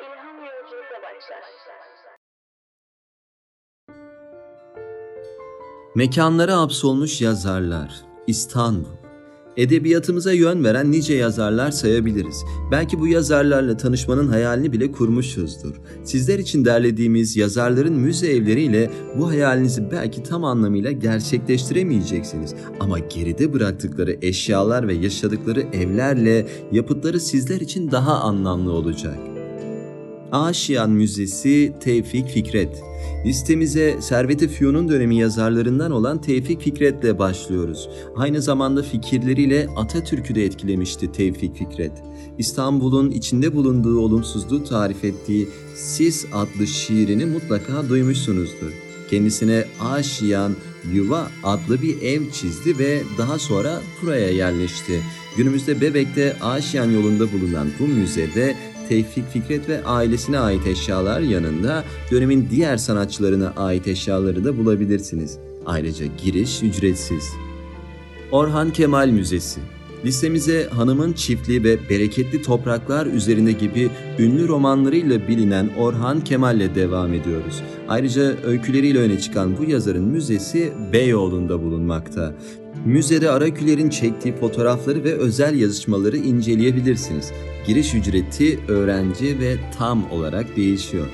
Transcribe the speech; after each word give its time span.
İlham 0.00 0.36
yolculukla 0.36 0.98
başlar. 1.02 1.42
Mekanlara 5.94 6.60
hapsolmuş 6.60 7.20
yazarlar. 7.20 8.04
İstanbul. 8.26 8.88
Edebiyatımıza 9.56 10.32
yön 10.32 10.64
veren 10.64 10.92
nice 10.92 11.14
yazarlar 11.14 11.70
sayabiliriz. 11.70 12.44
Belki 12.70 13.00
bu 13.00 13.06
yazarlarla 13.06 13.76
tanışmanın 13.76 14.28
hayalini 14.28 14.72
bile 14.72 14.92
kurmuşuzdur. 14.92 15.74
Sizler 16.04 16.38
için 16.38 16.64
derlediğimiz 16.64 17.36
yazarların 17.36 17.94
müze 17.94 18.26
evleriyle 18.26 18.90
bu 19.18 19.28
hayalinizi 19.28 19.90
belki 19.90 20.22
tam 20.22 20.44
anlamıyla 20.44 20.90
gerçekleştiremeyeceksiniz. 20.92 22.54
Ama 22.80 22.98
geride 22.98 23.52
bıraktıkları 23.52 24.16
eşyalar 24.22 24.88
ve 24.88 24.94
yaşadıkları 24.94 25.60
evlerle 25.60 26.48
yapıtları 26.72 27.20
sizler 27.20 27.60
için 27.60 27.90
daha 27.90 28.20
anlamlı 28.20 28.72
olacak. 28.72 29.35
Aşiyan 30.32 30.90
Müzesi 30.90 31.72
Tevfik 31.80 32.28
Fikret. 32.28 32.82
Listemize 33.26 33.96
Servet-i 34.00 34.48
Fünun 34.48 34.88
dönemi 34.88 35.16
yazarlarından 35.16 35.90
olan 35.90 36.20
Tevfik 36.20 36.60
Fikret'le 36.60 37.18
başlıyoruz. 37.18 37.88
Aynı 38.16 38.42
zamanda 38.42 38.82
fikirleriyle 38.82 39.68
Atatürk'ü 39.76 40.34
de 40.34 40.44
etkilemişti 40.44 41.12
Tevfik 41.12 41.56
Fikret. 41.56 41.92
İstanbul'un 42.38 43.10
içinde 43.10 43.54
bulunduğu 43.54 44.00
olumsuzluğu 44.00 44.64
tarif 44.64 45.04
ettiği 45.04 45.48
Sis 45.74 46.26
adlı 46.32 46.66
şiirini 46.66 47.24
mutlaka 47.24 47.88
duymuşsunuzdur. 47.88 48.72
Kendisine 49.10 49.64
Aşiyan 49.80 50.52
Yuva 50.94 51.30
adlı 51.44 51.82
bir 51.82 52.02
ev 52.02 52.30
çizdi 52.30 52.78
ve 52.78 53.02
daha 53.18 53.38
sonra 53.38 53.80
buraya 54.02 54.30
yerleşti. 54.30 55.00
Günümüzde 55.36 55.80
Bebek'te 55.80 56.36
Aşiyan 56.42 56.90
yolunda 56.90 57.32
bulunan 57.32 57.68
bu 57.80 57.86
müzede 57.86 58.56
Tevfik 58.88 59.28
Fikret 59.32 59.68
ve 59.68 59.84
ailesine 59.84 60.38
ait 60.38 60.66
eşyalar 60.66 61.20
yanında 61.20 61.84
dönemin 62.10 62.48
diğer 62.50 62.76
sanatçılarına 62.76 63.52
ait 63.56 63.88
eşyaları 63.88 64.44
da 64.44 64.58
bulabilirsiniz. 64.58 65.38
Ayrıca 65.66 66.06
giriş 66.24 66.62
ücretsiz. 66.62 67.24
Orhan 68.32 68.72
Kemal 68.72 69.08
Müzesi 69.08 69.60
Listemize 70.06 70.68
Hanımın 70.68 71.12
Çiftliği 71.12 71.64
ve 71.64 71.88
Bereketli 71.90 72.42
Topraklar 72.42 73.06
üzerinde 73.06 73.52
gibi 73.52 73.90
ünlü 74.18 74.48
romanlarıyla 74.48 75.28
bilinen 75.28 75.70
Orhan 75.78 76.20
Kemal'le 76.20 76.74
devam 76.74 77.14
ediyoruz. 77.14 77.62
Ayrıca 77.88 78.36
öyküleriyle 78.44 78.98
öne 78.98 79.20
çıkan 79.20 79.58
bu 79.58 79.64
yazarın 79.64 80.04
müzesi 80.04 80.72
Beyoğlu'nda 80.92 81.62
bulunmakta. 81.62 82.34
Müzede 82.84 83.30
Araküler'in 83.30 83.90
çektiği 83.90 84.36
fotoğrafları 84.36 85.04
ve 85.04 85.14
özel 85.14 85.58
yazışmaları 85.58 86.16
inceleyebilirsiniz. 86.16 87.32
Giriş 87.66 87.94
ücreti 87.94 88.60
öğrenci 88.68 89.40
ve 89.40 89.56
tam 89.78 90.10
olarak 90.12 90.56
değişiyor. 90.56 91.06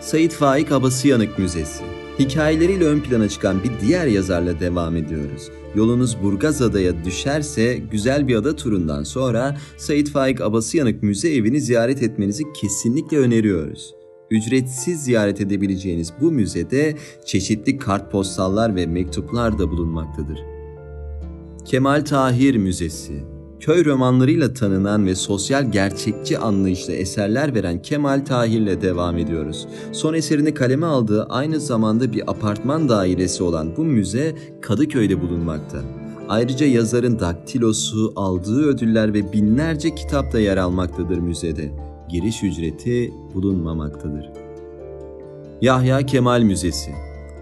Sait 0.00 0.32
Faik 0.32 0.72
Abasıyanık 0.72 1.38
Müzesi. 1.38 2.05
Hikayeleriyle 2.18 2.84
ön 2.84 3.00
plana 3.00 3.28
çıkan 3.28 3.64
bir 3.64 3.70
diğer 3.80 4.06
yazarla 4.06 4.60
devam 4.60 4.96
ediyoruz. 4.96 5.50
Yolunuz 5.74 6.16
Burgazada'ya 6.22 7.04
düşerse 7.04 7.76
güzel 7.90 8.28
bir 8.28 8.36
ada 8.36 8.56
turundan 8.56 9.02
sonra 9.02 9.56
Sait 9.76 10.10
Faik 10.10 10.40
Abasıyanık 10.40 11.02
Müze 11.02 11.34
evini 11.34 11.60
ziyaret 11.60 12.02
etmenizi 12.02 12.42
kesinlikle 12.60 13.18
öneriyoruz. 13.18 13.94
Ücretsiz 14.30 15.04
ziyaret 15.04 15.40
edebileceğiniz 15.40 16.12
bu 16.20 16.32
müzede 16.32 16.96
çeşitli 17.26 17.78
kartpostallar 17.78 18.76
ve 18.76 18.86
mektuplar 18.86 19.58
da 19.58 19.70
bulunmaktadır. 19.70 20.38
Kemal 21.64 22.04
Tahir 22.04 22.56
Müzesi 22.56 23.35
Köy 23.60 23.84
romanlarıyla 23.84 24.52
tanınan 24.52 25.06
ve 25.06 25.14
sosyal 25.14 25.72
gerçekçi 25.72 26.38
anlayışla 26.38 26.92
eserler 26.92 27.54
veren 27.54 27.82
Kemal 27.82 28.24
Tahir'le 28.24 28.82
devam 28.82 29.18
ediyoruz. 29.18 29.68
Son 29.92 30.14
eserini 30.14 30.54
kaleme 30.54 30.86
aldığı 30.86 31.24
aynı 31.24 31.60
zamanda 31.60 32.12
bir 32.12 32.30
apartman 32.30 32.88
dairesi 32.88 33.42
olan 33.42 33.76
bu 33.76 33.84
müze 33.84 34.34
Kadıköy'de 34.60 35.20
bulunmakta. 35.20 35.78
Ayrıca 36.28 36.66
yazarın 36.66 37.18
daktilosu, 37.18 38.12
aldığı 38.16 38.66
ödüller 38.66 39.14
ve 39.14 39.32
binlerce 39.32 39.94
kitap 39.94 40.32
da 40.32 40.40
yer 40.40 40.56
almaktadır 40.56 41.18
müzede. 41.18 41.70
Giriş 42.08 42.42
ücreti 42.42 43.12
bulunmamaktadır. 43.34 44.30
Yahya 45.60 46.06
Kemal 46.06 46.42
Müzesi 46.42 46.90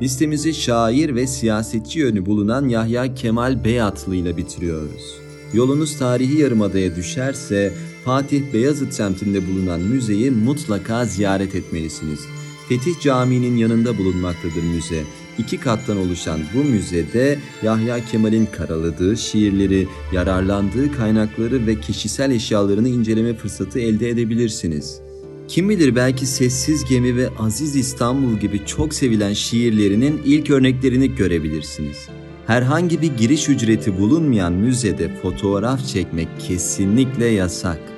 Listemizi 0.03 0.55
şair 0.55 1.15
ve 1.15 1.27
siyasetçi 1.27 1.99
yönü 1.99 2.27
bulunan 2.27 2.69
Yahya 2.69 3.15
Kemal 3.15 3.65
Beyatlı 3.65 4.15
ile 4.15 4.37
bitiriyoruz. 4.37 5.24
Yolunuz 5.54 5.98
tarihi 5.98 6.41
yarımadaya 6.41 6.97
düşerse 6.97 7.72
Fatih 8.04 8.42
Beyazıt 8.53 8.92
semtinde 8.92 9.47
bulunan 9.47 9.81
müzeyi 9.81 10.31
mutlaka 10.31 11.04
ziyaret 11.04 11.54
etmelisiniz. 11.54 12.20
Fetih 12.69 13.00
Camii'nin 13.00 13.56
yanında 13.56 13.98
bulunmaktadır 13.98 14.62
müze. 14.75 15.03
İki 15.38 15.60
kattan 15.60 15.97
oluşan 15.97 16.41
bu 16.54 16.65
müzede 16.65 17.38
Yahya 17.62 18.04
Kemal'in 18.04 18.47
karaladığı 18.47 19.16
şiirleri, 19.16 19.88
yararlandığı 20.12 20.92
kaynakları 20.92 21.66
ve 21.66 21.81
kişisel 21.81 22.31
eşyalarını 22.31 22.88
inceleme 22.88 23.34
fırsatı 23.34 23.78
elde 23.78 24.09
edebilirsiniz. 24.09 25.00
Kim 25.48 25.69
bilir 25.69 25.97
belki 25.97 26.26
Sessiz 26.26 26.84
Gemi 26.84 27.16
ve 27.16 27.28
Aziz 27.38 27.76
İstanbul 27.76 28.38
gibi 28.38 28.66
çok 28.66 28.94
sevilen 28.94 29.32
şiirlerinin 29.32 30.22
ilk 30.25 30.50
örneklerini 30.50 31.15
görebilirsiniz. 31.15 32.09
Herhangi 32.47 33.03
bir 33.03 33.16
giriş 33.16 33.49
ücreti 33.49 33.99
bulunmayan 33.99 34.53
müzede 34.53 35.09
fotoğraf 35.09 35.87
çekmek 35.87 36.28
kesinlikle 36.38 37.27
yasak. 37.27 37.94